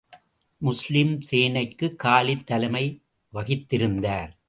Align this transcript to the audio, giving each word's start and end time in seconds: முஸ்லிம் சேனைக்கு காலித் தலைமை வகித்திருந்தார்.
முஸ்லிம் 0.61 1.13
சேனைக்கு 1.31 1.95
காலித் 1.95 2.45
தலைமை 2.45 2.85
வகித்திருந்தார். 3.33 4.31